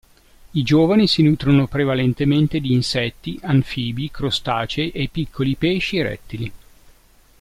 [0.55, 6.51] I giovani si nutrono prevalentemente di insetti, anfibi, crostacei e piccoli pesci e rettili.